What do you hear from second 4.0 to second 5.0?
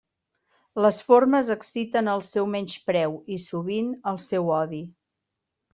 el seu odi.